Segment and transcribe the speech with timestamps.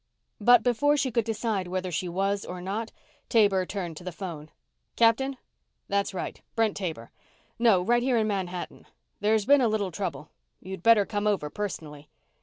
[0.39, 2.91] But before she could decide whether she was or not,
[3.29, 4.49] Taber turned to the phone.
[4.95, 5.37] "Captain?....
[5.89, 7.11] That's right, Brent Taber...
[7.59, 8.87] No, right, here in Manhattan.
[9.19, 10.31] There's been a little trouble.
[10.59, 12.09] You'd better come over personally."